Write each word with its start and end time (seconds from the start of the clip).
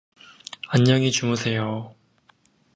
안녕히 0.69 1.11
주무세요. 1.11 1.93